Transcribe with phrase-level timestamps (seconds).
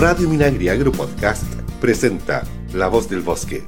[0.00, 1.42] Radio Minagri Agro Podcast
[1.80, 3.64] presenta La Voz del Bosque.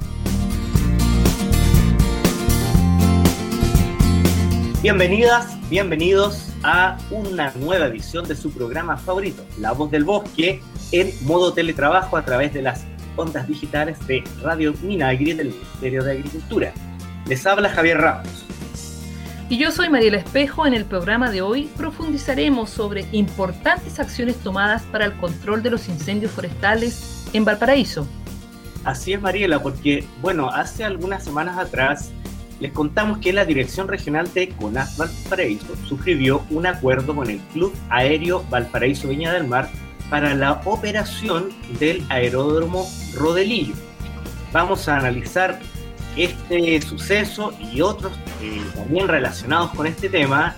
[4.83, 10.61] Bienvenidas, bienvenidos a una nueva edición de su programa favorito, La Voz del Bosque,
[10.91, 12.85] en modo teletrabajo a través de las
[13.15, 16.73] ondas digitales de Radio Minagri del Ministerio de Agricultura.
[17.25, 18.48] Les habla Javier Ramos.
[19.51, 20.67] Y yo soy Mariela Espejo.
[20.67, 25.89] En el programa de hoy profundizaremos sobre importantes acciones tomadas para el control de los
[25.89, 28.07] incendios forestales en Valparaíso.
[28.83, 32.11] Así es, Mariela, porque, bueno, hace algunas semanas atrás
[32.59, 37.73] les contamos que la Dirección Regional de CONAF Valparaíso suscribió un acuerdo con el Club
[37.89, 39.67] Aéreo Valparaíso Viña del Mar
[40.11, 43.73] para la operación del aeródromo Rodelillo.
[44.53, 45.59] Vamos a analizar
[46.23, 50.55] este suceso y otros eh, también relacionados con este tema.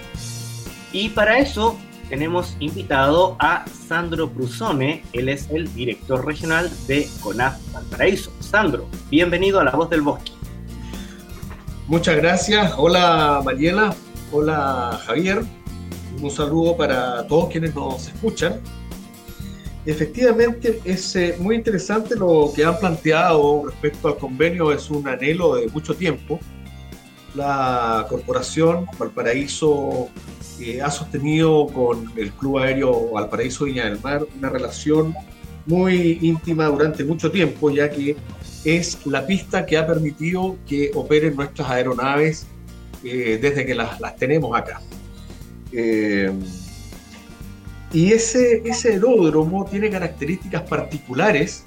[0.91, 1.77] Y para eso
[2.09, 8.33] tenemos invitado a Sandro Brusone, él es el director regional de CONAF Valparaíso.
[8.39, 10.31] Sandro, bienvenido a La Voz del Bosque.
[11.87, 12.73] Muchas gracias.
[12.77, 13.95] Hola Mariela,
[14.31, 15.43] hola Javier.
[16.21, 18.59] Un saludo para todos quienes nos escuchan.
[19.85, 25.55] Efectivamente, es eh, muy interesante lo que han planteado respecto al convenio, es un anhelo
[25.55, 26.39] de mucho tiempo.
[27.33, 30.09] La corporación Valparaíso
[30.59, 35.15] eh, ha sostenido con el Club Aéreo Valparaíso Viña del Mar una relación
[35.65, 38.15] muy íntima durante mucho tiempo, ya que
[38.65, 42.45] es la pista que ha permitido que operen nuestras aeronaves
[43.03, 44.79] eh, desde que las, las tenemos acá.
[47.93, 51.63] Y ese, aeródromo tiene características particulares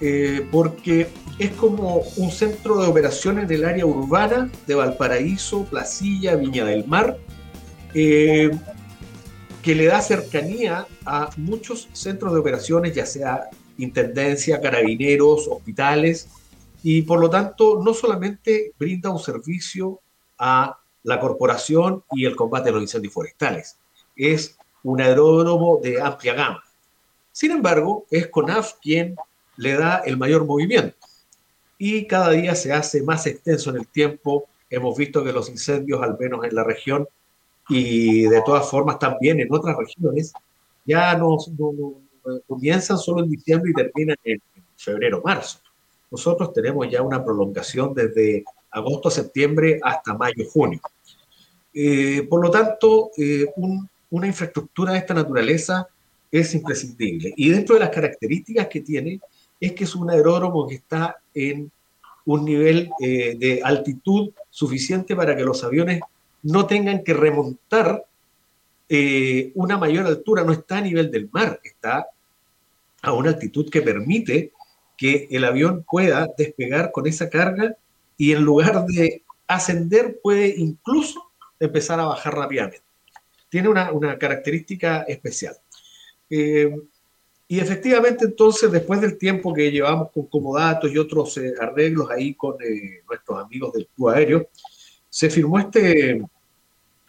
[0.00, 1.08] eh, porque
[1.38, 6.86] es como un centro de operaciones en el área urbana de Valparaíso, Placilla, Viña del
[6.86, 7.18] Mar,
[7.94, 8.50] eh,
[9.62, 16.28] que le da cercanía a muchos centros de operaciones, ya sea intendencia, carabineros, hospitales,
[16.82, 20.00] y por lo tanto no solamente brinda un servicio
[20.38, 23.78] a la corporación y el combate de los incendios forestales,
[24.16, 26.64] es un aeródromo de amplia gama.
[27.30, 29.16] Sin embargo, es CONAF quien
[29.56, 30.96] le da el mayor movimiento
[31.84, 34.46] y cada día se hace más extenso en el tiempo.
[34.70, 37.08] Hemos visto que los incendios, al menos en la región
[37.68, 40.32] y de todas formas también en otras regiones,
[40.84, 41.36] ya no,
[42.46, 44.40] comienzan solo en diciembre y terminan en,
[44.76, 45.58] febrero, marzo.
[46.08, 50.80] Nosotros tenemos ya una prolongación desde agosto, septiembre hasta mayo, junio.
[51.74, 55.88] Eh, por lo tanto, eh, un, una infraestructura de esta naturaleza
[56.30, 57.32] es imprescindible.
[57.36, 59.20] Y dentro de las características que tiene
[59.58, 61.70] es que es un aeródromo que está en
[62.26, 66.00] un nivel eh, de altitud suficiente para que los aviones
[66.42, 68.04] no tengan que remontar
[68.88, 72.06] eh, una mayor altura, no está a nivel del mar, está
[73.00, 74.52] a una altitud que permite
[74.96, 77.76] que el avión pueda despegar con esa carga
[78.18, 82.91] y en lugar de ascender puede incluso empezar a bajar rápidamente
[83.52, 85.54] tiene una, una característica especial.
[86.30, 86.74] Eh,
[87.46, 92.32] y efectivamente, entonces, después del tiempo que llevamos con comodatos y otros eh, arreglos ahí
[92.32, 94.48] con eh, nuestros amigos del Club Aéreo,
[95.06, 96.22] se firmó este,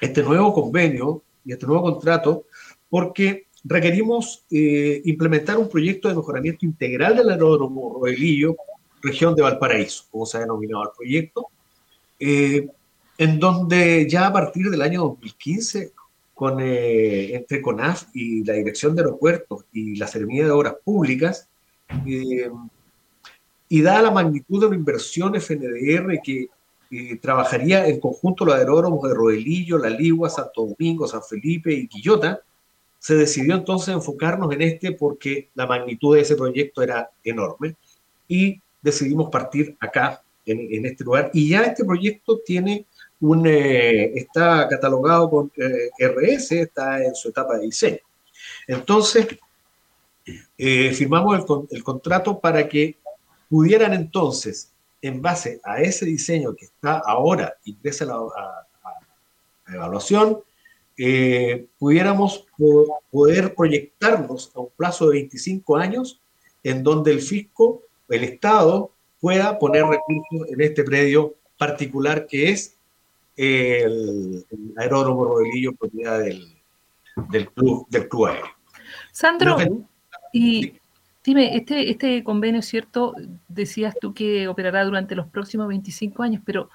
[0.02, 2.44] este nuevo convenio y este nuevo contrato
[2.90, 8.58] porque requerimos implementar un proyecto de mejoramiento integral del aeródromo Rodelillo,
[9.02, 11.48] región de Valparaíso, como se ha denominado el proyecto,
[12.20, 15.94] en donde ya a partir del año 2015
[16.60, 21.48] eh, entre CONAF y la Dirección de Aeropuertos y la Seremía de Obras Públicas,
[22.06, 22.50] eh,
[23.70, 26.48] y dada la magnitud de una inversión FNDR que
[26.92, 31.88] eh, trabajaría en conjunto los aeródromos de Rodelillo, La Ligua, Santo Domingo, San Felipe y
[31.88, 32.42] Quillota,
[33.00, 37.76] se decidió entonces enfocarnos en este porque la magnitud de ese proyecto era enorme
[38.28, 41.32] y decidimos partir acá, en este lugar.
[41.34, 42.86] Y ya este proyecto tiene
[43.46, 48.00] eh, está catalogado con eh, RS, está en su etapa de diseño.
[48.68, 49.28] Entonces,
[50.58, 52.98] eh, firmamos el, contrato para que
[53.50, 54.72] pudieran entonces,
[55.02, 60.40] en base a ese diseño que está ahora, ingresa a, a, evaluación,
[61.80, 62.46] pudiéramos
[63.10, 66.22] poder proyectarnos a un plazo de 25 años
[66.62, 72.73] en donde el fisco, el Estado, pueda poner recursos en este predio particular que es
[73.36, 74.46] el,
[74.78, 76.56] aeródromo Rodelillo, propiedad del,
[77.30, 78.46] del, club, del club aéreo.
[79.12, 79.58] Sandro,
[80.32, 80.74] y
[81.24, 83.16] dime, este, este convenio, ¿cierto?
[83.48, 86.70] Decías tú que operará durante los próximos 25 años, pero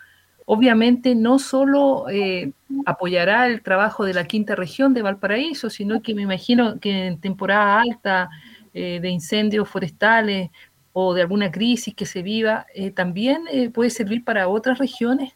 [0.47, 2.53] obviamente no solo eh,
[2.87, 7.21] apoyará el trabajo de la quinta región de Valparaíso, sino que me imagino que en
[7.21, 8.31] temporada alta
[8.73, 10.51] eh, de incendios forestales
[10.93, 15.33] o de alguna crisis que se viva, ¿también puede servir para otras regiones?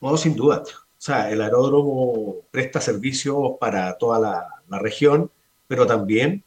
[0.00, 0.62] No, sin duda.
[0.66, 5.30] O sea, el aeródromo presta servicios para toda la, región,
[5.66, 6.44] pero también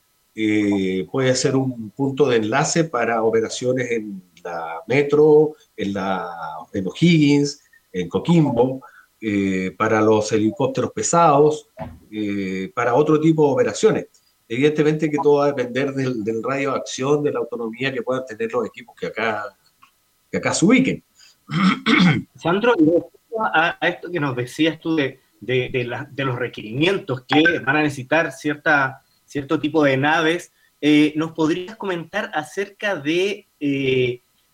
[1.12, 6.30] puede ser un punto de enlace para operaciones en la metro, en, la,
[6.74, 7.62] en O'Higgins,
[7.92, 8.82] en Coquimbo,
[9.22, 11.70] eh, para los helicópteros pesados,
[12.12, 14.08] eh, para otro tipo de operaciones.
[14.48, 18.26] Evidentemente que todo va a depender del, radio de acción, de la autonomía que puedan
[18.26, 19.46] tener los equipos que acá,
[20.30, 21.04] que acá se ubiquen.
[22.36, 22.74] Sandro,
[23.42, 25.20] a, esto que nos decías tú de,
[26.18, 30.52] los requerimientos que van a necesitar cierta, cierto tipo de naves,
[30.82, 33.48] eh, ¿nos podrías comentar acerca de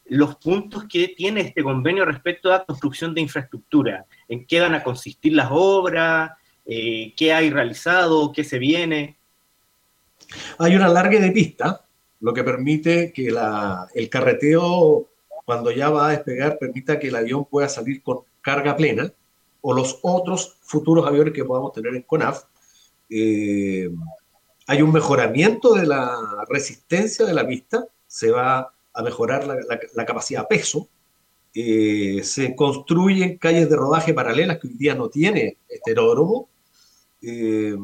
[0.10, 4.84] los puntos que tiene este convenio respecto a construcción de infraestructura, en qué van a
[4.84, 6.32] consistir las obras,
[6.66, 9.18] eh, qué hay realizado, qué se viene.
[10.58, 11.86] Hay una larga de pista,
[12.20, 13.28] lo que permite que
[13.96, 15.10] el carreteo,
[15.46, 19.14] cuando ya va a despegar, permita que el avión pueda salir con carga plena,
[19.62, 22.44] o los otros futuros aviones que podamos tener en CONAF.
[23.10, 23.90] Eh,
[24.68, 30.48] hay un mejoramiento de la resistencia de la pista, se va a mejorar la, capacidad
[30.48, 30.88] peso.
[31.54, 36.50] Eh, se construyen calles de rodaje paralelas que hoy día no tiene este aeródromo.
[37.22, 37.76] Eh,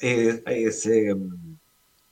[0.00, 1.16] se,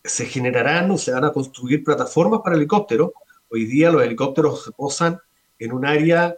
[0.05, 3.11] se, generarán o se van a construir plataformas para helicópteros.
[3.51, 5.19] Hoy día los helicópteros se posan
[5.59, 6.37] en un área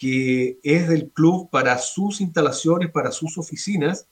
[0.00, 4.06] que es del club para sus instalaciones, para sus oficinas,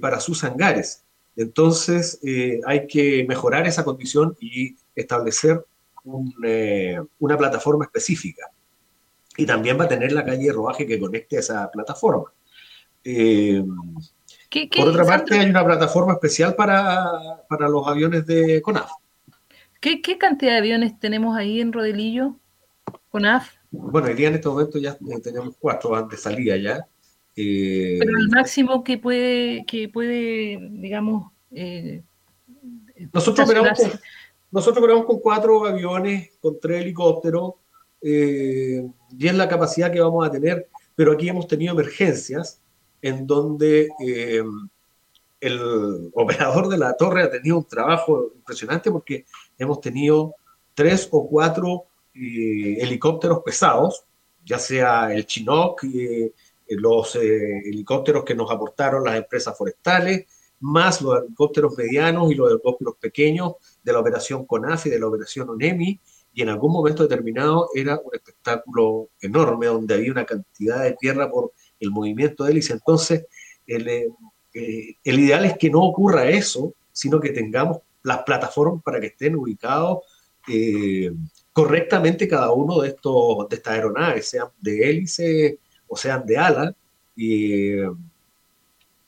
[0.00, 1.04] para sus hangares.
[1.36, 2.18] Entonces
[2.66, 5.62] hay que mejorar esa condición y establecer
[6.42, 8.46] eh, una plataforma específica.
[9.36, 12.32] Y también va a tener la calle de rodaje que conecte a esa plataforma.
[13.04, 13.62] Eh,
[14.76, 18.90] por otra parte, hay una plataforma especial para, para los aviones de CONAF.
[19.80, 22.36] ¿Qué, ¿Qué, cantidad de aviones tenemos ahí en Rodelillo?
[23.10, 23.48] CONAF.
[23.70, 26.86] Bueno, hoy día en este momento ya tenemos cuatro van de salida ya.
[27.36, 31.30] Eh, Pero el máximo que puede, que puede digamos,
[33.12, 33.78] nosotros operamos
[34.50, 37.54] nosotros operamos con cuatro aviones, con tres helicópteros,
[38.02, 38.84] eh,
[39.16, 42.60] y es la capacidad que vamos a tener, pero aquí hemos tenido emergencias
[43.00, 44.42] en donde eh,
[45.40, 49.24] el operador de la torre ha tenido un trabajo impresionante porque
[49.56, 50.34] hemos tenido
[50.74, 51.84] tres o cuatro
[52.14, 54.04] eh, helicópteros pesados,
[54.44, 55.82] ya sea el Chinook,
[56.68, 60.26] los helicópteros que nos aportaron las empresas forestales,
[60.60, 65.08] más los helicópteros medianos y los helicópteros pequeños de la operación CONAF y de la
[65.08, 66.00] operación ONEMI,
[66.32, 71.30] y en algún momento determinado era un espectáculo enorme donde había una cantidad de tierra
[71.30, 72.72] por el movimiento de hélice.
[72.74, 73.26] Entonces,
[73.66, 74.08] el, eh,
[74.54, 79.36] eh, ideal es que no ocurra eso, sino que tengamos las plataformas para que estén
[79.36, 79.98] ubicados
[80.48, 81.12] eh,
[81.52, 85.58] correctamente cada uno de, estos, de estas aeronaves, sean de hélice
[85.88, 86.74] o sean de ala.
[87.16, 87.76] Y,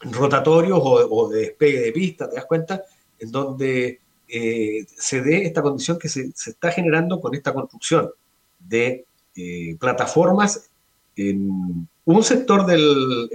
[0.03, 2.83] rotatorios o, de despegue de pista, ¿te das cuenta?
[3.19, 8.11] En donde eh, se dé esta condición que se, está generando con esta construcción
[8.59, 9.05] de
[9.37, 10.71] eh, plataformas
[11.17, 13.31] en un sector del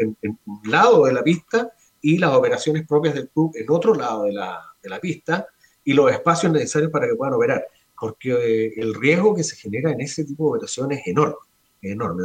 [0.45, 1.71] un lado de la pista
[2.01, 5.47] y las operaciones propias del club en otro lado de la, de la pista
[5.83, 7.65] y los espacios necesarios para que puedan operar,
[7.99, 11.35] porque eh, el riesgo que se genera en ese tipo de operaciones es enorme,
[11.81, 12.23] enorme.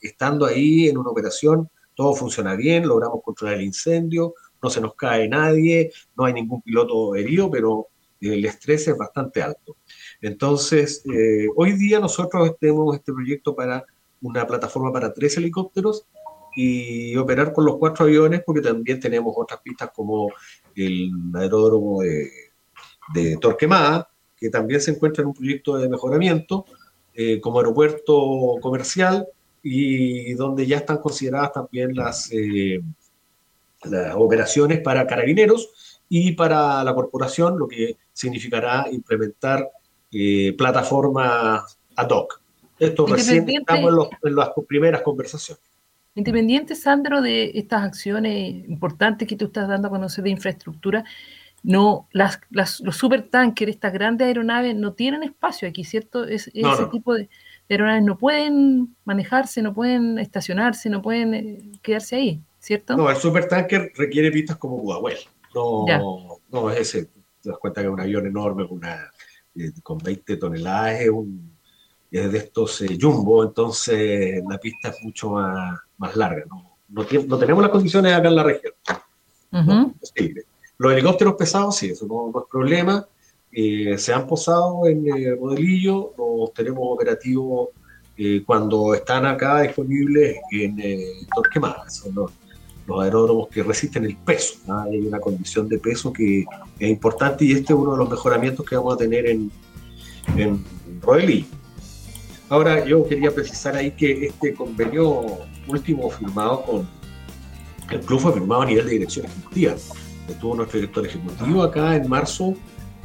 [0.00, 4.94] Estando ahí en una operación, todo funciona bien, logramos controlar el incendio, no se nos
[4.94, 7.88] cae nadie, no hay ningún piloto herido, pero
[8.20, 9.76] el estrés es bastante alto.
[10.20, 13.84] Entonces, eh, hoy día nosotros tenemos este proyecto para
[14.22, 16.06] una plataforma para tres helicópteros
[16.56, 20.30] y operar con los cuatro aviones, porque también tenemos otras pistas como
[20.74, 24.08] el aeródromo de, Torquemada,
[24.44, 26.66] que también se encuentra en un proyecto de mejoramiento
[27.14, 29.26] eh, como aeropuerto comercial
[29.62, 32.82] y donde ya están consideradas también las, eh,
[33.84, 39.66] las operaciones para carabineros y para la corporación, lo que significará implementar
[40.12, 42.42] eh, plataformas ad hoc.
[42.78, 45.64] Esto recién estamos en, las primeras conversaciones.
[46.16, 51.02] Independiente, Sandro, de estas acciones importantes que tú estás dando a conocer de infraestructura,
[51.64, 56.24] no, las, las, los supertankers, estas grandes aeronaves, no tienen espacio aquí, ¿cierto?
[56.24, 57.30] Es, ese tipo de,
[57.70, 62.96] aeronaves no pueden manejarse, no pueden estacionarse, no pueden eh, quedarse ahí, ¿cierto?
[62.98, 65.16] No, el supertanker requiere pistas como Pudahuel.
[65.54, 67.06] No, no es ese.
[67.40, 69.10] Te das cuenta que es un avión enorme con, una,
[69.56, 71.50] eh, con 20 toneladas, es, un,
[72.10, 76.44] es de estos eh, jumbo, entonces la pista es mucho más, más larga.
[76.46, 76.76] ¿no?
[76.90, 78.74] No, tenemos las condiciones acá en la región.
[80.84, 83.08] Los helicópteros pesados, sí, eso no, es problema.
[83.50, 87.70] Eh, se han posado en eh, Rodelillo, los tenemos operativos
[88.18, 90.76] eh, cuando están acá disponibles en
[91.34, 91.88] Torquemada.
[91.88, 92.30] Son los,
[93.02, 94.56] aeródromos que resisten el peso.
[94.68, 96.44] Hay una condición de peso que
[96.78, 99.50] es importante y este es uno de los mejoramientos que vamos a tener en,
[100.36, 100.62] en
[101.00, 101.46] Rodelillo.
[102.50, 105.24] Ahora, yo quería precisar ahí que este convenio
[105.66, 106.86] último firmado con
[107.90, 109.76] el club fue firmado a nivel de dirección ejecutiva.
[110.28, 112.54] Estuvo nuestro director ejecutivo acá en marzo,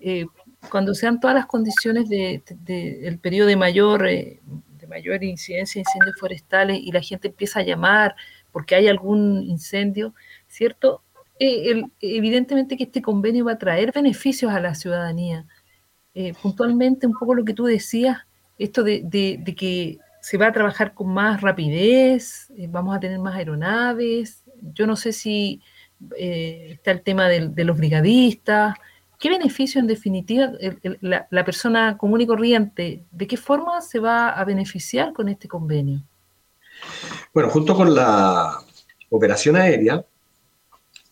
[0.00, 0.26] eh,
[0.70, 4.40] cuando sean todas las condiciones del de, periodo de mayor, eh,
[4.78, 8.16] de mayor incidencia de incendios forestales y la gente empieza a llamar
[8.52, 10.14] porque hay algún incendio,
[10.48, 11.02] ¿cierto?
[11.42, 15.46] Eh, evidentemente que este convenio va a traer beneficios a la ciudadanía.
[16.14, 18.18] Eh, puntualmente, un poco lo que tú decías,
[18.58, 19.08] esto de,
[19.56, 24.44] que se va a trabajar con más rapidez, eh, vamos a tener más aeronaves,
[24.74, 25.62] yo no sé si
[26.18, 28.74] está el tema de, los brigadistas,
[29.18, 30.50] ¿qué beneficio en definitiva
[31.00, 36.02] la persona común y corriente, de qué forma se va a beneficiar con este convenio?
[37.32, 38.60] Bueno, junto con la
[39.10, 40.04] operación aérea,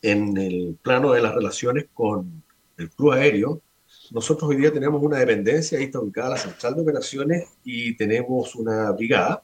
[0.02, 2.42] en el plano de las relaciones con
[2.76, 3.62] el club aéreo,
[4.10, 8.54] nosotros hoy día tenemos una dependencia, ahí está ubicada la central de operaciones y tenemos
[8.54, 9.42] una brigada.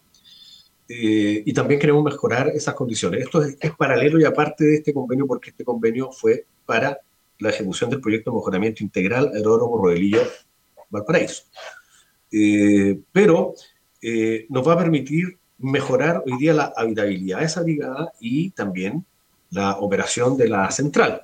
[0.89, 3.25] Eh, y también queremos mejorar esas condiciones.
[3.25, 6.99] Esto es, paralelo y aparte de este convenio, porque este convenio fue para
[7.39, 10.23] la ejecución del proyecto de mejoramiento integral Aeródromo Rodelillo
[10.91, 11.45] Valparaíso.
[12.31, 13.55] Eh, pero
[14.01, 19.05] eh, nos va a permitir mejorar hoy día la habitabilidad de esa brigada y también
[19.51, 21.23] la operación de la central.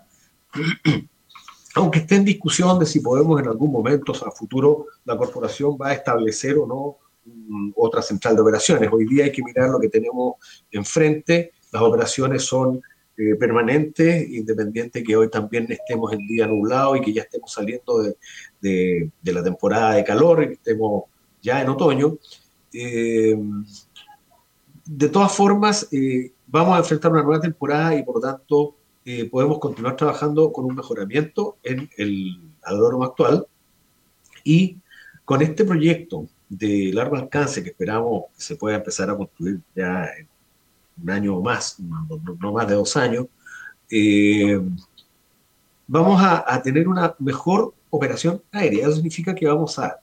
[1.75, 5.89] Aunque esté en discusión de si podemos en algún momento a futuro la corporación va
[5.89, 8.91] a establecer o no mm, otra central de operaciones.
[8.93, 10.35] Hoy día hay que mirar lo que tenemos
[10.71, 11.53] enfrente.
[11.71, 12.83] Las operaciones son
[13.17, 18.03] eh, permanentes, independiente que hoy también estemos en día nublado y que ya estemos saliendo
[18.61, 21.05] de, la temporada de calor y que estemos
[21.43, 22.17] ya en otoño.
[22.73, 23.37] Eh,
[24.87, 29.29] de todas formas, eh, vamos a enfrentar una nueva temporada y por lo tanto eh,
[29.31, 33.47] podemos continuar trabajando con un mejoramiento en el aeródromo actual
[34.45, 34.77] y
[35.25, 40.07] con este proyecto de largo alcance que esperamos que se pueda empezar a construir ya
[40.19, 40.29] en
[41.03, 43.27] un año o más, no, más de dos años,
[43.89, 44.61] eh,
[45.87, 48.87] vamos a, tener una mejor operación aérea.
[48.87, 50.01] Eso significa que vamos a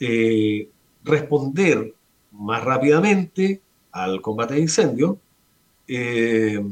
[0.00, 0.68] eh,
[1.04, 1.94] responder
[2.32, 3.62] más rápidamente
[3.92, 5.16] al combate de incendios,
[5.88, 6.62] eh,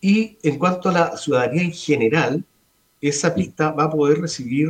[0.00, 2.44] y en cuanto a la ciudadanía en general,
[3.00, 4.68] esa pista va a poder recibir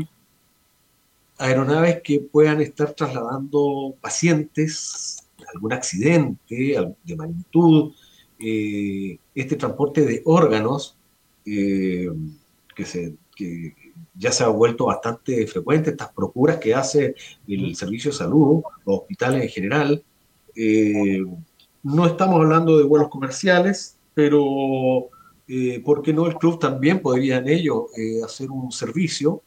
[1.39, 7.93] aeronaves que puedan estar trasladando pacientes, algún accidente de magnitud,
[8.39, 10.97] eh, este transporte de órganos
[11.47, 12.09] eh,
[12.77, 13.75] que, se, que
[14.15, 17.15] ya se ha vuelto bastante frecuente, estas procuras que hace
[17.49, 20.05] el Servicio de Salud, los hospitales en general,
[21.83, 25.09] no estamos hablando de vuelos comerciales, pero
[25.49, 29.43] eh, ¿por qué no el club también podría en ello eh, hacer un servicio?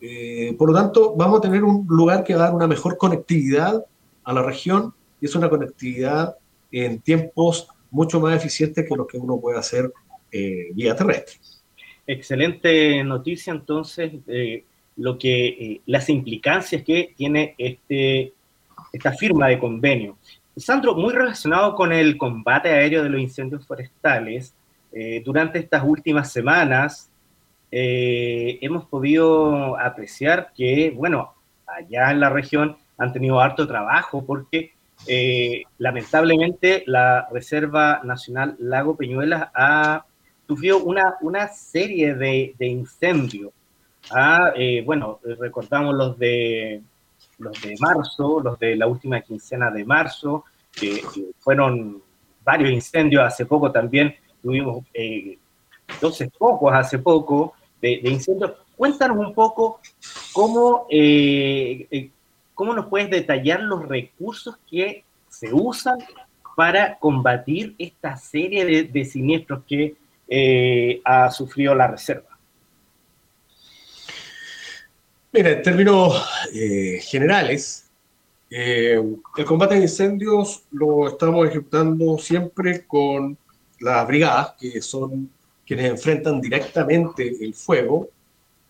[0.00, 2.96] Eh, por lo tanto, vamos a tener un lugar que va a dar una mejor
[2.96, 3.84] conectividad
[4.24, 6.36] a la región y es una conectividad
[6.72, 9.92] en tiempos mucho más eficientes que los que uno puede hacer
[10.30, 11.40] vía terrestre.
[12.06, 14.12] Excelente noticia entonces,
[14.96, 18.32] lo que las implicancias que tiene este,
[18.92, 20.16] esta firma de convenio.
[20.56, 24.54] Sandro, muy relacionado con el combate aéreo de los incendios forestales,
[24.92, 27.10] eh, durante estas últimas semanas
[27.70, 31.32] eh, hemos podido apreciar que, bueno,
[31.66, 34.72] allá en la región han tenido harto trabajo porque
[35.06, 40.04] eh, lamentablemente la Reserva Nacional Lago Peñuelas ha
[40.46, 43.52] sufrido una, una serie de, de incendios.
[44.10, 44.52] Ah,
[44.84, 46.82] bueno, recordamos los de,
[47.40, 51.02] los de marzo, los de la última quincena de marzo, que,
[51.38, 52.02] fueron
[52.44, 53.24] varios incendios.
[53.24, 55.38] Hace poco también tuvimos eh,
[56.00, 58.52] 12 focos hace poco de, incendios.
[58.76, 59.80] Cuéntanos un poco
[60.32, 62.10] cómo, eh, eh,
[62.54, 65.98] cómo nos puedes detallar los recursos que se usan
[66.56, 69.96] para combatir esta serie de, de siniestros que
[70.32, 72.29] eh, ha sufrido la reserva.
[75.32, 77.88] Mira, en términos eh, generales,
[78.50, 79.00] eh,
[79.36, 83.38] el combate de incendios lo estamos ejecutando siempre con
[83.78, 85.30] las brigadas, que son
[85.64, 88.08] quienes enfrentan directamente el fuego,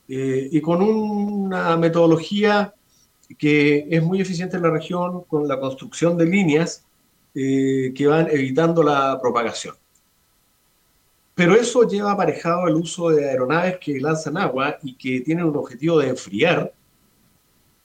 [0.06, 2.74] eh, y con una metodología
[3.38, 6.84] que es muy eficiente en la región con la construcción de líneas
[7.34, 9.76] eh, que van evitando la propagación.
[11.40, 15.56] Pero eso lleva aparejado el uso de aeronaves que lanzan agua y que tienen un
[15.56, 16.70] objetivo de enfriar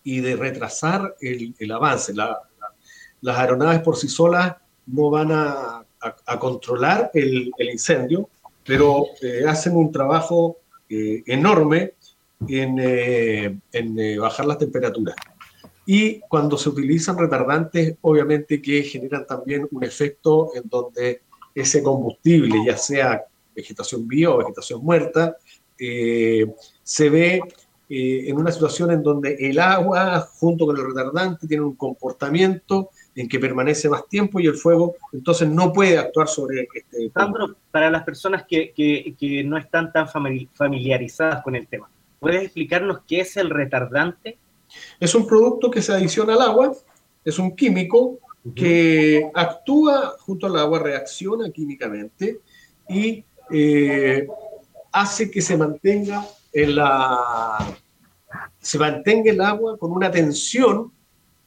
[0.03, 2.13] y de retrasar el, el avance.
[2.13, 2.74] La, la,
[3.21, 4.57] las aeronaves por sí solas
[4.88, 5.85] no van a,
[6.25, 8.27] a, controlar el, incendio,
[8.65, 10.57] pero eh, hacen un trabajo
[10.89, 11.93] eh, enorme
[12.50, 15.15] en, eh, en bajar las temperaturas.
[15.85, 21.21] Y cuando se utilizan retardantes, obviamente que generan también un efecto en donde
[21.55, 23.24] ese combustible, ya sea
[23.55, 25.38] vegetación viva o vegetación muerta,
[25.77, 26.45] eh,
[26.83, 27.41] se ve
[27.88, 32.89] eh, en una situación en donde el agua junto con el retardante tiene un comportamiento
[33.13, 37.12] en que permanece más tiempo y el fuego entonces no puede actuar sobre este...
[37.13, 41.88] Sandro, para las personas que, que, que no están tan familiarizadas con el tema,
[42.19, 44.39] ¿puedes explicarnos qué es el retardante?
[45.00, 46.71] Es un producto que se adiciona al agua,
[47.24, 48.17] es un químico
[48.55, 52.39] que actúa junto al agua, reacciona químicamente
[52.89, 54.27] y eh,
[54.91, 57.77] hace que se mantenga en la
[58.60, 60.91] se mantenga el agua con una tensión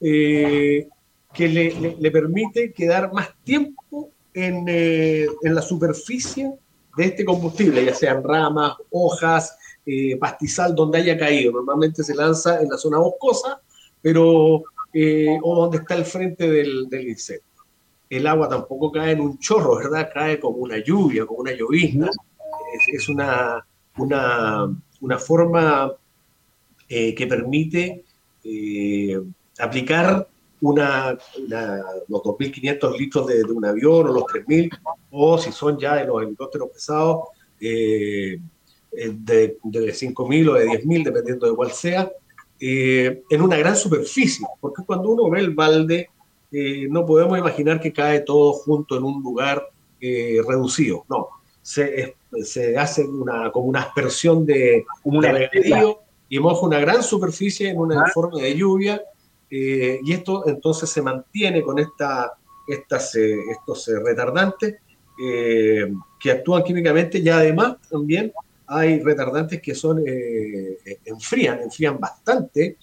[0.00, 0.86] eh,
[1.34, 6.52] que le, permite quedar más tiempo en, eh, en, la superficie
[6.96, 9.56] de este combustible, ya sean ramas, hojas,
[10.20, 11.52] pastizal, donde haya caído.
[11.52, 13.60] Normalmente se lanza en la zona boscosa,
[14.00, 14.62] pero
[15.42, 17.08] o donde está el frente del, del
[18.10, 20.10] el agua tampoco cae en un chorro, ¿verdad?
[20.12, 22.08] Cae como una lluvia, como una llovizna.
[22.08, 23.64] Es, es una,
[23.96, 25.92] una, una, forma
[26.88, 28.04] eh, que permite
[28.44, 29.20] eh,
[29.58, 30.28] aplicar
[30.60, 31.16] una,
[32.08, 34.78] los 2.500 litros de, de, un avión o los 3.000,
[35.10, 37.28] o si son ya de los helicópteros pesados,
[37.60, 38.38] eh,
[38.92, 42.10] de, de 5.000 o de 10.000, dependiendo de cuál sea,
[42.60, 46.10] eh, en una gran superficie, porque cuando uno ve el balde,
[46.50, 49.68] eh, no podemos imaginar que cae todo junto en un lugar
[50.00, 51.28] eh, reducido, no.
[51.60, 55.96] Se, se hace una, como una aspersión de, una de
[56.30, 59.02] y moja una gran superficie en una forma de lluvia
[59.50, 62.32] eh, y esto entonces se mantiene con esta,
[62.66, 64.76] estas, estos retardantes
[65.18, 68.32] que actúan químicamente y además también
[68.66, 70.02] hay retardantes que son
[71.04, 72.78] enfrían, enfrían bastante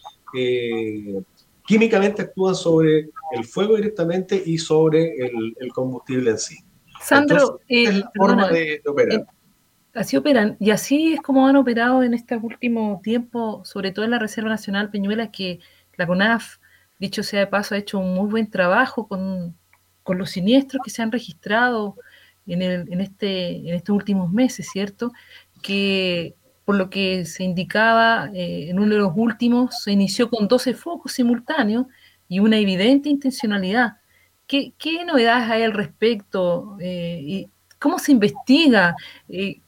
[1.66, 6.58] químicamente actúan sobre el fuego directamente y sobre el, el combustible en sí.
[7.02, 9.20] Sandro, Entonces, eh, es la perdona, forma de, de operar.
[9.20, 9.26] Eh,
[9.96, 14.12] así operan, y así es como han operado en este último tiempo, sobre todo en
[14.12, 15.60] la Reserva Nacional Peñuela, que
[15.98, 16.58] la CONAF,
[17.00, 19.56] dicho sea de paso, ha hecho un muy buen trabajo con,
[20.04, 21.96] con los siniestros que se han registrado
[22.48, 25.12] en, el, en, este, en estos últimos meses, ¿cierto?
[25.62, 30.48] Que por lo que se indicaba eh, en uno de los últimos, se inició con
[30.48, 31.86] 12 focos simultáneos
[32.28, 33.98] y una evidente intencionalidad.
[34.48, 36.76] ¿Qué, qué novedades hay al respecto?
[36.82, 37.48] Eh,
[37.80, 38.96] ¿Cómo se investiga?
[39.30, 39.60] Eh,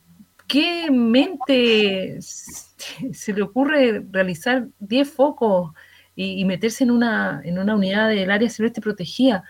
[0.48, 5.74] ¿Qué mente se le ocurre realizar 10 focos
[6.16, 9.44] y, meterse en una, en una unidad del área silvestre protegida?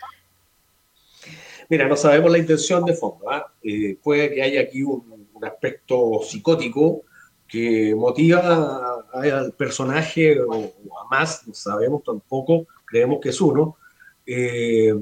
[1.69, 3.23] Mira, no sabemos la intención de fondo.
[3.63, 3.97] ¿eh?
[4.03, 5.05] puede que haya aquí un
[5.43, 7.03] aspecto psicótico
[7.47, 13.77] que motiva al personaje o, a más, no sabemos tampoco, creemos que es uno,
[14.25, 14.93] eh,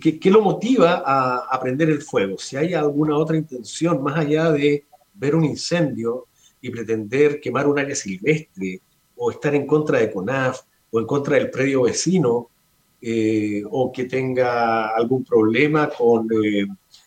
[0.00, 2.38] que, lo motiva a, a, prender el fuego.
[2.38, 4.84] Si hay alguna otra intención más allá de
[5.14, 6.26] ver un incendio
[6.60, 8.80] y pretender quemar un área silvestre
[9.16, 12.50] o estar en contra de CONAF o en contra del predio vecino
[13.00, 16.66] eh, o que tenga algún problema con eh,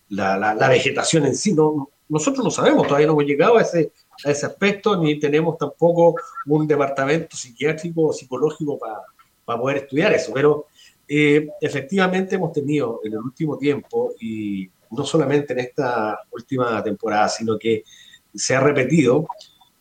[0.09, 3.61] la, la, la, vegetación en sí, no, nosotros no sabemos, todavía no hemos llegado a
[3.61, 3.91] ese,
[4.25, 9.01] a ese aspecto, ni tenemos tampoco un departamento psiquiátrico o psicológico para
[9.49, 10.31] para poder estudiar eso.
[10.31, 10.67] Pero
[11.07, 17.57] efectivamente hemos tenido en el último tiempo, y no solamente en esta última temporada, sino
[17.57, 17.83] que
[18.31, 19.25] se ha repetido,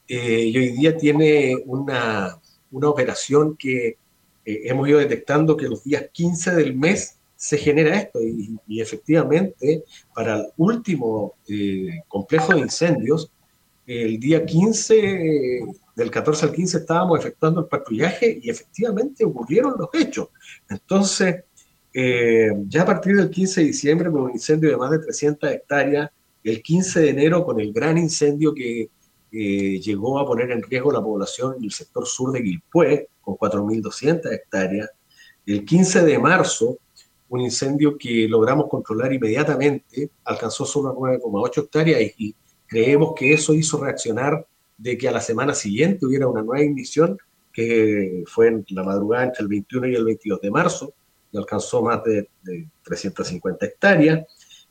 [0.07, 3.98] y hoy día tiene una, una operación que
[4.46, 10.37] hemos ido detectando que los días 15 del mes se genera esto y, efectivamente para
[10.37, 13.31] el último eh, complejo de incendios,
[13.88, 15.62] el día 15,
[15.96, 20.29] del 14 al 15 estábamos efectuando el patrullaje y efectivamente ocurrieron los hechos.
[20.68, 21.44] Entonces,
[21.94, 25.51] eh, ya a partir del 15 de diciembre con un incendio de más de 300
[25.51, 26.11] hectáreas,
[26.44, 28.90] el 15 de enero con el gran incendio que
[29.33, 33.37] eh, llegó a poner en riesgo la población en el sector sur de Guilpué, con
[33.37, 34.90] 4.200 hectáreas,
[35.46, 36.79] el 15 de marzo
[37.31, 42.35] un incendio que logramos controlar inmediatamente, alcanzó solo 9,8 hectáreas y,
[42.68, 47.18] creemos que eso hizo reaccionar de que a la semana siguiente hubiera una nueva ignición,
[47.52, 50.94] que fue en la madrugada entre el 21 y el 22 de marzo,
[51.33, 52.28] y alcanzó más de,
[52.85, 54.26] 350 hectáreas.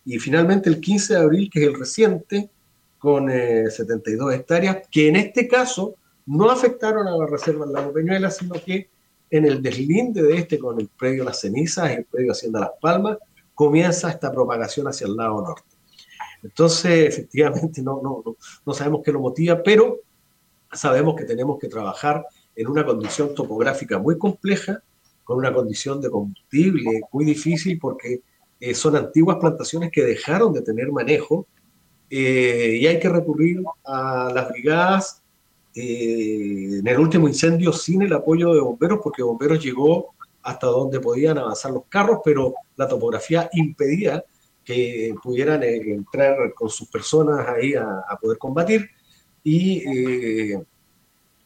[0.05, 2.49] Y finalmente el 15 de abril, que es el reciente,
[2.97, 7.93] con 72 eh, hectáreas, que en este caso no afectaron a la reserva del lago
[7.93, 8.89] Peñuela, sino que
[9.29, 13.17] en el deslinde de este con el predio Las Cenizas el predio Hacienda Las Palmas,
[13.53, 15.76] comienza esta propagación hacia el lado norte.
[16.43, 18.23] Entonces, efectivamente, no, no,
[18.65, 19.99] no, sabemos qué lo motiva, pero
[20.71, 24.81] sabemos que tenemos que trabajar en una condición topográfica muy compleja,
[25.23, 28.21] con una condición de combustible muy difícil, porque
[28.59, 31.47] eh, son antiguas plantaciones que dejaron de tener manejo
[32.09, 35.21] eh, y hay que recurrir a las brigadas
[35.75, 40.99] eh, en el último incendio sin el apoyo de bomberos, porque bomberos llegó hasta donde
[40.99, 44.23] podían avanzar los carros, pero la topografía impedía
[44.67, 48.89] que pudieran eh, entrar con sus personas ahí a, poder combatir.
[49.43, 50.61] Y eh,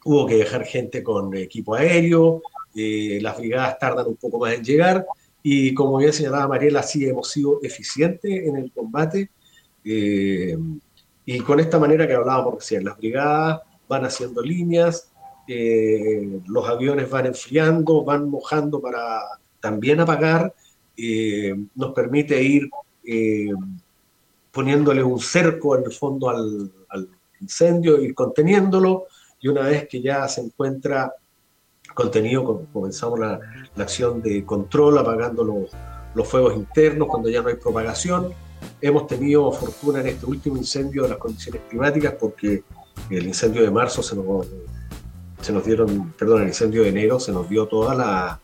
[0.03, 2.41] hubo que dejar gente con equipo aéreo,
[2.73, 5.05] las brigadas tardan un poco más en llegar.
[5.43, 9.29] Y como bien señalaba Mariela, sí hemos sido eficientes en el combate
[11.25, 15.11] y con esta manera que hablábamos recién, las brigadas van haciendo líneas,
[15.47, 19.21] eh, los aviones van enfriando, van mojando para
[19.59, 20.53] también apagar,
[20.97, 22.69] eh, nos permite ir
[23.05, 23.51] eh,
[24.51, 26.71] poniéndole un cerco en el fondo al,
[27.39, 29.05] incendio, y conteniéndolo,
[29.39, 31.11] y una vez que ya se encuentra
[31.95, 33.39] contenido, comenzamos la,
[33.77, 35.71] acción de control, apagando los,
[36.13, 38.31] los fuegos internos cuando ya no hay propagación.
[38.79, 42.63] Hemos tenido fortuna en este último incendio de las condiciones climáticas porque
[43.09, 44.47] el incendio de marzo se nos,
[45.41, 48.39] se nos dieron, perdón, el incendio de enero se nos dio toda la,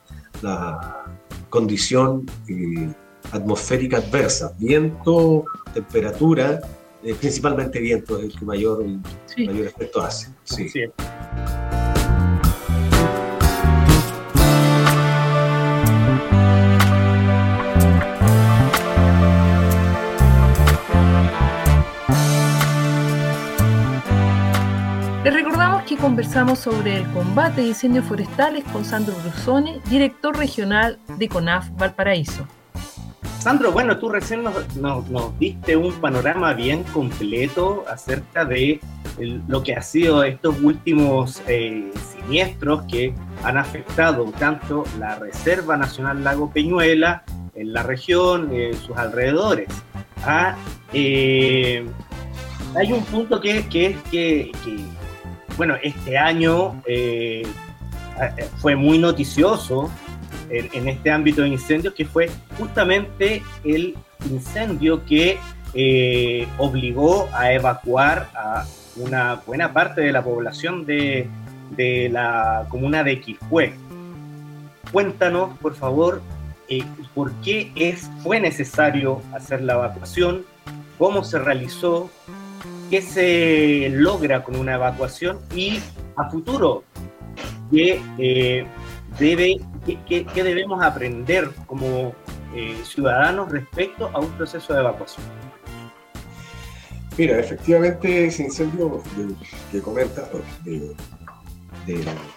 [1.50, 2.94] condición eh,
[3.32, 6.62] atmosférica adversa, viento, temperatura,
[7.04, 8.84] eh, principalmente viento es el que mayor,
[9.38, 10.30] mayor efecto hace.
[10.44, 10.70] Sí.
[25.98, 32.48] conversamos sobre el combate de incendios forestales con Sandro Brusone, director regional de CONAF Valparaíso.
[33.48, 38.82] Sandro, bueno, tú recién nos, diste un panorama bien completo acerca de
[39.48, 43.14] lo que ha sido estos últimos eh, siniestros que
[43.46, 47.24] han afectado tanto la Reserva Nacional Lago Peñuela
[47.56, 49.70] en la región, en sus alrededores.
[50.26, 50.58] Ah,
[50.92, 51.86] eh,
[52.76, 54.76] hay un punto que, que, que, que
[55.56, 57.48] bueno, este año eh,
[58.58, 59.90] fue muy noticioso
[60.50, 63.96] en, este ámbito de incendios, que fue justamente el
[64.30, 65.38] incendio que
[65.74, 71.30] eh, obligó a evacuar a una buena parte de la población de,
[72.12, 73.74] la comuna de Quilpué.
[74.92, 76.22] Cuéntanos, por favor,
[76.70, 76.84] eh,
[77.14, 80.46] por qué es, fue necesario hacer la evacuación,
[80.98, 82.10] cómo se realizó,
[82.90, 85.80] qué se logra con una evacuación y
[86.16, 86.84] a futuro
[87.72, 88.66] qué, eh,
[89.20, 89.58] debe,
[89.96, 92.14] qué, debemos aprender como
[92.54, 95.26] eh, ciudadanos respecto a un proceso de evacuación.
[97.18, 99.02] Mira, efectivamente ese incendio
[99.72, 100.30] que comenta
[100.64, 100.96] del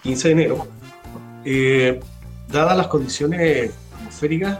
[0.01, 0.67] 15 de enero,
[1.45, 1.99] eh,
[2.47, 4.59] dadas las condiciones atmosféricas,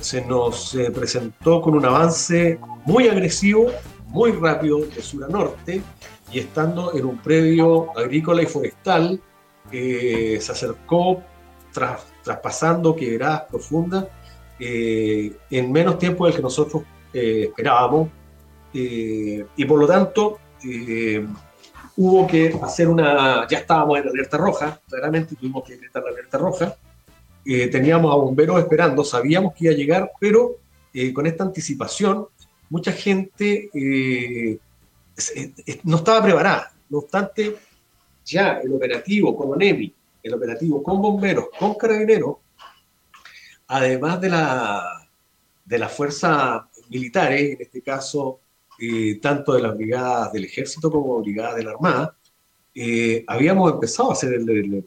[0.00, 3.72] se nos presentó con un avance muy agresivo
[4.12, 5.82] muy rápido de sur a norte
[6.30, 9.20] y estando en un predio agrícola y forestal,
[9.72, 11.22] se acercó
[11.72, 14.06] tras, traspasando quebradas profundas
[14.58, 18.08] eh, en menos tiempo del que nosotros eh, esperábamos.
[18.74, 20.38] Eh, y por lo tanto,
[21.96, 26.38] hubo que hacer una, ya estábamos en alerta roja, claramente tuvimos que gritar la alerta
[26.38, 26.76] roja,
[27.44, 30.56] eh, teníamos a bomberos esperando, sabíamos que iba a llegar, pero
[30.94, 32.26] eh, con esta anticipación,
[32.70, 34.58] mucha gente eh,
[35.82, 36.72] no estaba preparada.
[36.88, 37.56] No obstante,
[38.24, 42.36] ya el operativo con ONEMI, el operativo con bomberos, con carabineros,
[43.68, 45.08] además de la,
[45.64, 48.38] de las fuerzas militares, en este caso
[49.20, 52.16] tanto de las brigadas del ejército como brigadas de la armada,
[53.28, 54.84] habíamos empezado a hacer el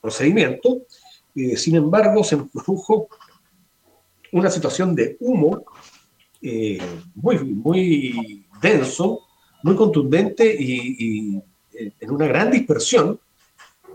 [0.00, 0.82] procedimiento
[1.34, 3.08] eh, sin embargo, se produjo
[4.32, 5.64] una situación de humo
[6.40, 6.80] eh,
[7.14, 9.20] muy, muy denso,
[9.62, 11.42] muy contundente y, eh,
[11.74, 13.18] en una gran dispersión.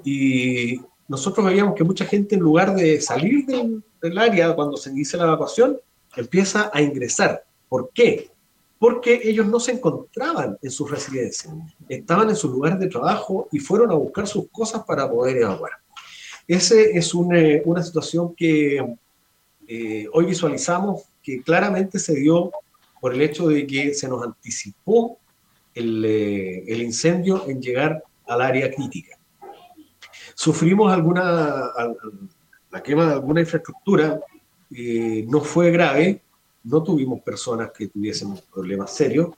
[0.04, 4.90] Y nosotros veíamos que mucha gente, en lugar de salir del, del área cuando se
[4.90, 5.78] inicia la evacuación,
[6.16, 7.44] empieza a ingresar.
[7.70, 8.32] ¿Por qué?
[8.80, 11.54] Porque ellos no se encontraban en sus residencias,
[11.90, 15.72] estaban en sus lugares de trabajo y fueron a buscar sus cosas para poder evacuar.
[16.48, 18.96] Esa es eh, una, situación que
[19.68, 22.52] eh, hoy visualizamos que claramente se dio
[23.02, 25.20] por el hecho de que se nos anticipó
[25.78, 29.18] el, eh, incendio en llegar al área crítica.
[30.36, 31.72] Sufrimos alguna,
[32.72, 34.20] la quema de alguna infraestructura,
[34.70, 36.22] no fue grave,
[36.64, 39.30] no tuvimos personas que tuviesen problemas serios,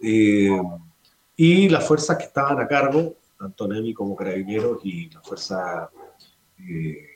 [0.00, 5.90] y las fuerzas que estaban a cargo, tanto NEMI como Carabineros y la Fuerza
[6.58, 7.06] eh,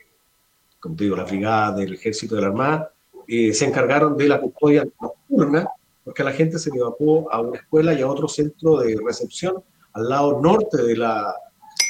[0.79, 2.91] como te digo, la brigada del ejército de la Armada,
[3.27, 5.67] eh, se encargaron de la custodia nocturna,
[6.03, 9.63] porque la gente se evacuó a una escuela y a otro centro de recepción
[9.93, 11.33] al lado norte de la,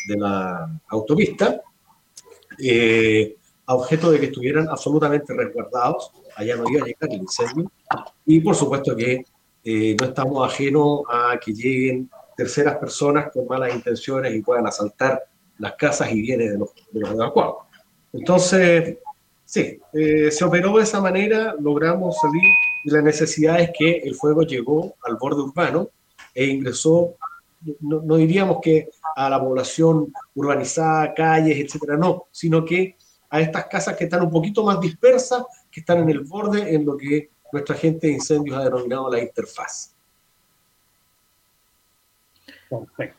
[0.07, 1.61] de la autopista,
[2.59, 7.71] eh, a objeto de que estuvieran absolutamente resguardados, allá no iba a llegar el incendio,
[8.25, 9.23] y por supuesto que
[9.65, 15.23] no estamos ajenos a que lleguen terceras personas con malas intenciones y puedan asaltar
[15.59, 17.55] las casas y bienes de los, de los evacuados.
[18.11, 18.97] Entonces,
[19.53, 24.15] sí, eh, se operó de esa manera, logramos salir y la necesidad es que el
[24.15, 25.91] fuego llegó al borde urbano
[26.33, 27.13] e ingresó,
[27.81, 32.97] no, no diríamos que a la población urbanizada, calles, etcétera, no, sino que
[33.29, 36.83] a estas casas que están un poquito más dispersas, que están en el borde, en
[36.83, 39.93] lo que nuestra gente de incendios ha denominado la interfaz.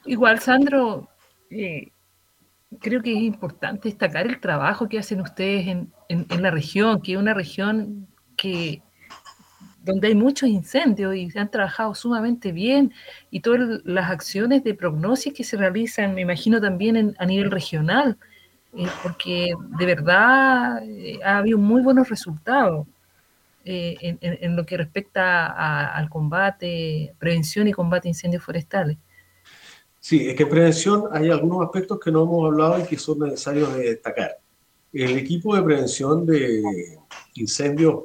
[0.04, 1.06] Igual, Sandro,
[1.48, 1.92] eh,
[2.80, 7.18] creo que es importante destacar el trabajo que hacen ustedes en, la región, que es
[7.18, 8.06] una región
[8.36, 8.82] que
[9.82, 12.92] donde hay muchos incendios y se han trabajado sumamente bien
[13.30, 18.16] y todas las acciones de prognosis que se realizan, me imagino también a nivel regional,
[18.76, 22.86] eh, porque de verdad eh, ha habido muy buenos resultados
[23.66, 25.46] eh, en, lo que respecta
[25.94, 28.98] al combate, prevención y combate de incendios forestales.
[30.04, 33.20] Sí, es que en prevención hay algunos aspectos que no hemos hablado y que son
[33.20, 34.36] necesarios de destacar.
[34.92, 36.98] El equipo de prevención de
[37.36, 38.02] incendios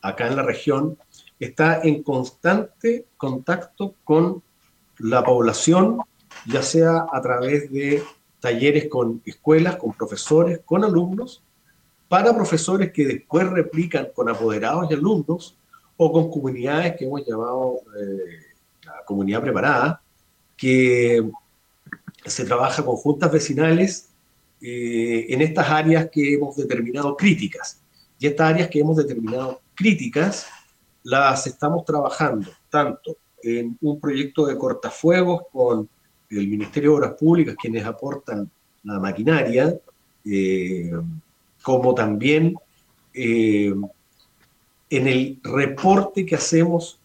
[0.00, 0.96] acá en la región
[1.40, 4.40] está en constante contacto con
[4.98, 5.98] la población,
[6.46, 8.04] ya sea a través de
[8.38, 11.42] talleres con escuelas, con profesores, con alumnos,
[12.08, 15.56] para profesores que después replican con apoderados y alumnos
[15.96, 18.46] o con comunidades que hemos llamado eh,
[18.84, 20.02] la comunidad preparada,
[20.62, 21.28] que
[22.24, 24.10] se trabaja con juntas vecinales
[24.60, 27.82] eh, en estas áreas que hemos determinado críticas.
[28.16, 30.46] Y estas áreas que hemos determinado críticas
[31.02, 35.88] las estamos trabajando tanto en un proyecto de cortafuegos con
[36.30, 38.48] el Ministerio de Obras Públicas, quienes aportan
[38.84, 39.76] la maquinaria,
[40.24, 40.92] eh,
[41.60, 42.54] como también
[43.12, 43.74] eh,
[44.90, 47.00] en el reporte que hacemos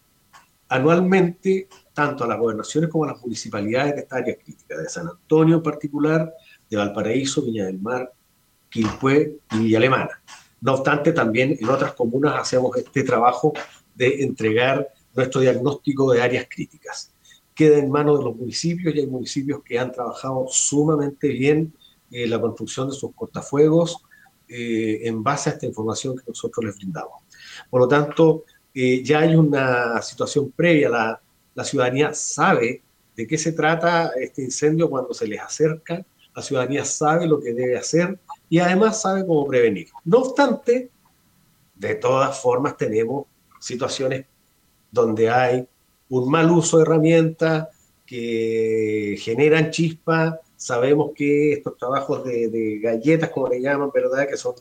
[0.69, 1.67] anualmente
[1.97, 5.55] tanto a las gobernaciones como a las municipalidades de esta área crítica, de San Antonio
[5.55, 6.31] en particular,
[6.69, 8.13] de Valparaíso, Viña del Mar,
[8.69, 10.21] Quilpué y Alemana.
[10.61, 13.51] No obstante, también en otras comunas hacemos este trabajo
[13.95, 17.15] de entregar nuestro diagnóstico de áreas críticas.
[17.55, 21.73] Queda en manos de los municipios y hay municipios que han trabajado sumamente bien
[22.11, 24.03] en eh, la construcción de sus cortafuegos
[24.47, 27.23] eh, en base a esta información que nosotros les brindamos.
[27.71, 31.21] Por lo tanto, eh, ya hay una situación previa, la,
[31.57, 32.83] la ciudadanía sabe
[33.15, 37.51] de qué se trata este incendio cuando se les acerca, la ciudadanía sabe lo que
[37.51, 39.87] debe hacer y además sabe cómo prevenir.
[40.05, 40.91] No obstante,
[41.73, 43.25] de todas formas tenemos
[43.59, 44.27] situaciones
[44.91, 45.67] donde hay
[46.09, 47.69] un mal uso de herramientas
[48.05, 50.39] que generan chispa.
[50.55, 54.27] Sabemos que estos trabajos de, galletas, como le llaman, ¿verdad?
[54.29, 54.53] Que son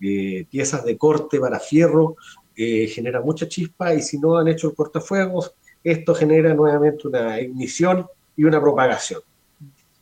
[0.00, 2.14] eh, piezas de corte para fierro,
[2.54, 5.52] eh, generan mucha chispa y si no han hecho el cortafuegos,
[5.84, 9.20] esto genera nuevamente una ignición y una propagación.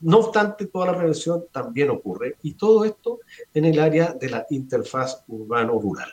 [0.01, 3.21] No obstante, toda la prevención también ocurre y todo esto
[3.53, 6.11] en el área de la interfaz urbano-rural.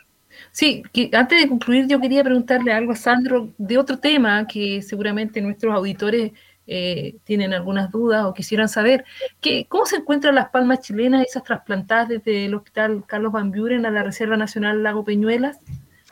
[0.51, 4.81] Sí, que antes de concluir yo quería preguntarle algo a Sandro de otro tema que
[4.81, 6.31] seguramente nuestros auditores
[6.71, 9.03] eh, tienen algunas dudas o quisieran saber.
[9.41, 13.87] Que, ¿Cómo se encuentran las palmas chilenas, esas trasplantadas desde el Hospital Carlos Van Buren
[13.87, 15.57] a la Reserva Nacional Lago Peñuelas?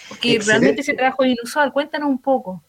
[0.09, 1.71] Porque realmente ese trabajo es inusual.
[1.71, 2.63] Cuéntanos un poco.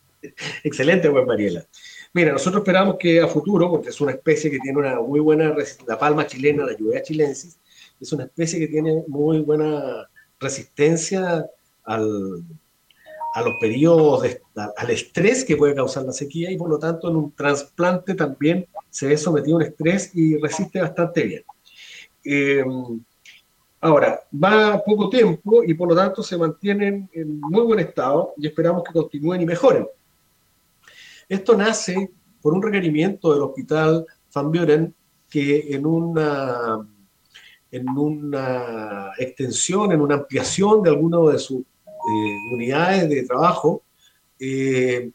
[0.64, 1.66] Excelente, pues Mariela.
[2.12, 5.54] Mira, nosotros esperamos que a futuro, porque es una especie que tiene una muy buena,
[5.86, 7.58] la palma chilena, la lluvia chilensis,
[8.00, 10.08] es una especie que tiene muy buena
[10.40, 11.44] resistencia
[11.84, 12.44] al,
[13.34, 14.24] a los periodos,
[14.76, 18.66] al estrés que puede causar la sequía y por lo tanto en un trasplante también
[18.90, 21.44] se ve sometido a un estrés y resiste bastante bien.
[22.24, 22.64] Eh,
[23.80, 28.46] ahora, va poco tiempo y por lo tanto se mantienen en muy buen estado y
[28.46, 29.86] esperamos que continúen y mejoren.
[31.28, 32.10] Esto nace
[32.40, 34.94] por un requerimiento del Hospital Van Buren
[35.28, 36.88] que en una,
[37.70, 43.82] en una extensión, en una ampliación de alguno de sus eh, unidades de trabajo,
[44.40, 45.10] eh,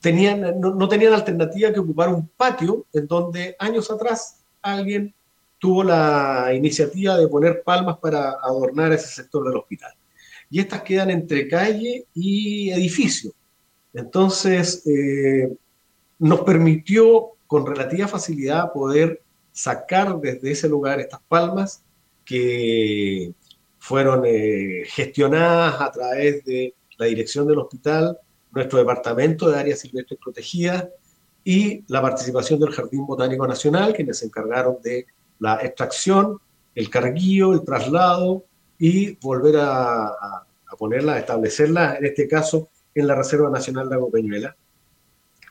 [0.00, 5.14] tenían, no, tenían alternativa que ocupar un patio en donde años atrás alguien
[5.58, 9.92] tuvo la iniciativa de poner palmas para adornar ese sector del hospital.
[10.50, 13.32] Y estas quedan entre calle y edificio.
[13.96, 15.56] Entonces, eh,
[16.18, 21.82] nos permitió con relativa facilidad poder sacar desde ese lugar estas palmas
[22.22, 23.32] que
[23.78, 28.18] fueron eh, gestionadas a través de la dirección del hospital,
[28.52, 30.88] nuestro departamento de áreas silvestres protegidas
[31.42, 35.06] y la participación del Jardín Botánico Nacional, quienes se encargaron de
[35.38, 36.38] la extracción,
[36.74, 38.44] el carguío, el traslado
[38.78, 40.46] y volver a, a,
[40.78, 44.56] ponerla, a establecerla, en este caso, en la Reserva Nacional Agua Peñuela,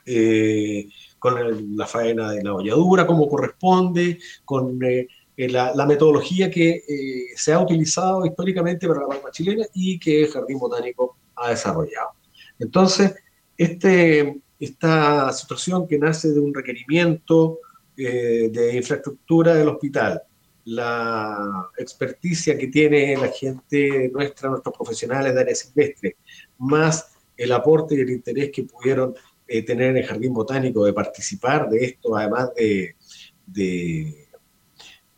[0.04, 6.84] eh, con la faena de la holladura como corresponde, con eh, eh, la, metodología que
[6.88, 11.50] eh, se ha utilizado históricamente para la palma chilena y que el Jardín Botánico ha
[11.50, 12.10] desarrollado.
[12.58, 13.14] Entonces,
[13.56, 17.58] este, esta situación que nace de un requerimiento
[17.96, 20.22] de infraestructura del hospital,
[20.66, 26.16] la experticia que tiene la gente nuestra, nuestros profesionales de área silvestre,
[26.58, 29.14] más el aporte y el interés que pudieron
[29.46, 32.96] tener en el Jardín Botánico de participar de esto, además de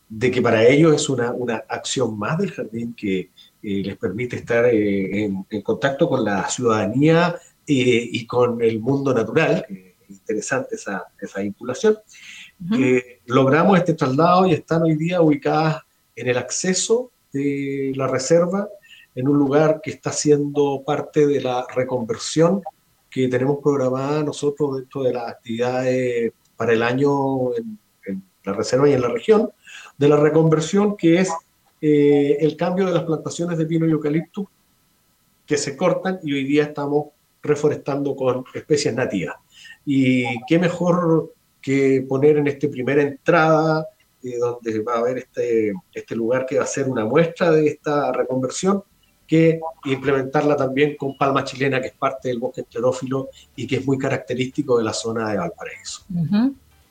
[0.09, 1.35] de que para ellos es una,
[1.69, 3.31] acción más del jardín que
[3.63, 9.13] eh, les permite estar eh, en, contacto con la ciudadanía eh, y con el mundo
[9.13, 9.67] natural.
[10.09, 11.99] interesante esa, esa vinculación.
[13.27, 15.83] logramos este traslado y están hoy día ubicadas
[16.17, 18.69] en el acceso de la reserva,
[19.19, 22.63] en un lugar que está siendo parte de la reconversión
[23.11, 27.81] que tenemos programada nosotros dentro de las actividades para el año en
[28.45, 29.51] la reserva y en la región
[29.97, 31.33] de la reconversión, que es
[31.81, 34.49] eh, el cambio de las plantaciones de pino y eucalipto
[35.45, 37.07] que se cortan y hoy día estamos
[37.43, 39.35] reforestando con especies nativas.
[39.85, 43.85] Y qué mejor que poner en esta primera entrada,
[44.23, 47.67] eh, donde va a haber este, este lugar que va a ser una muestra de
[47.67, 48.85] esta reconversión,
[49.29, 53.87] que implementarla también con palma chilena, que es parte del bosque enterófilo y que es
[53.87, 56.03] muy característico de la zona de Valparaíso.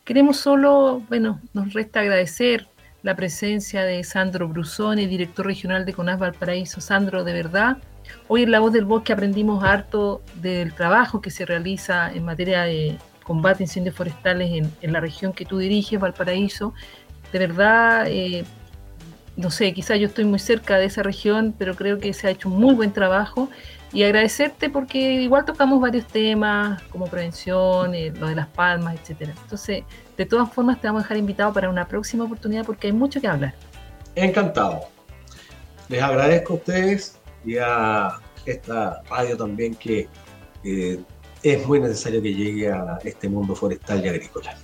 [0.06, 2.68] Queremos solo, bueno, nos resta agradecer
[3.02, 6.80] la presencia de Sandro Brusone, director regional de CONAS Valparaíso.
[6.80, 7.78] Sandro, de verdad,
[8.28, 12.64] hoy en La Voz del Bosque aprendimos harto del trabajo que se realiza en materia
[12.64, 16.74] de combate a incendios forestales en, la región que tú diriges, Valparaíso.
[17.34, 18.46] De verdad, eh,
[19.38, 22.32] no sé, quizás yo estoy muy cerca de esa región, pero creo que se ha
[22.32, 23.50] hecho un muy buen trabajo
[23.94, 29.34] y agradecerte porque igual tocamos varios temas como prevención, eh, lo de las palmas, etcétera.
[29.44, 29.84] Entonces,
[30.18, 33.22] de todas formas, te vamos a dejar invitado para una próxima oportunidad porque hay mucho
[33.22, 33.54] que hablar.
[34.16, 34.82] Encantado.
[35.88, 40.08] Les agradezco a ustedes y a esta radio también que
[40.64, 41.00] eh,
[41.44, 44.58] es muy necesario que llegue a este mundo forestal y agrícola.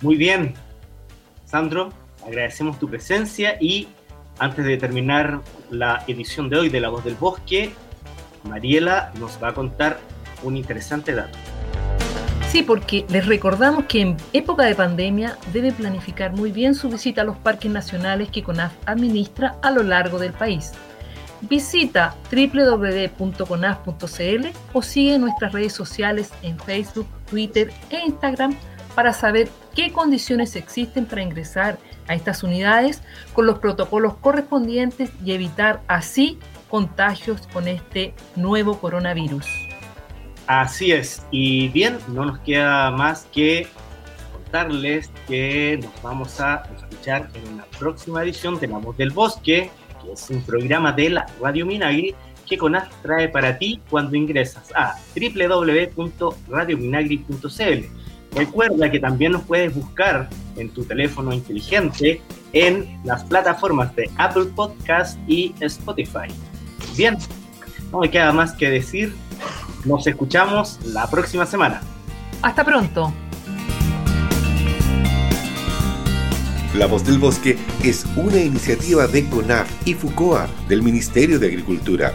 [0.00, 0.54] Muy bien,
[1.44, 1.90] Sandro,
[2.26, 3.88] agradecemos tu presencia y
[4.38, 5.40] antes de terminar
[5.70, 7.72] la edición de hoy de La Voz del Bosque,
[8.44, 9.98] Mariela nos va a contar
[10.42, 11.38] un interesante dato.
[12.50, 17.20] Sí, porque les recordamos que en época de pandemia debe planificar muy bien su visita
[17.20, 20.72] a los parques nacionales que CONAF administra a lo largo del país.
[21.42, 28.56] Visita www.conaf.cl o sigue nuestras redes sociales en Facebook, Twitter e Instagram
[28.96, 31.78] para saber qué condiciones existen para ingresar
[32.08, 36.38] a estas unidades con los protocolos correspondientes y evitar así
[36.68, 39.46] contagios con este nuevo coronavirus.
[40.46, 43.68] Así es, y bien, no nos queda más que
[44.32, 49.70] contarles que nos vamos a escuchar en una próxima edición de La Voz del Bosque,
[50.02, 52.16] que es un programa de la Radio Minagri
[52.50, 58.09] que CONAF trae para ti cuando ingresas a www.radiominagri.cl.
[58.34, 62.22] Recuerda que también nos puedes buscar en tu teléfono inteligente
[62.52, 66.28] en las plataformas de Apple Podcast y Spotify.
[66.96, 67.16] Bien,
[67.92, 69.14] no me queda más que decir.
[69.84, 71.80] Nos escuchamos la próxima semana.
[72.42, 73.12] Hasta pronto.
[76.74, 82.14] La Voz del Bosque es una iniciativa de CONAF y FUCOA del Ministerio de Agricultura.